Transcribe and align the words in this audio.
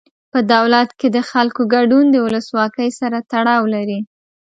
په 0.31 0.39
دولت 0.53 0.89
کې 0.99 1.07
د 1.15 1.17
خلکو 1.31 1.61
ګډون 1.75 2.05
د 2.11 2.15
ولسواکۍ 2.25 2.89
سره 2.99 3.17
تړاو 3.31 3.63
لري. 3.75 3.99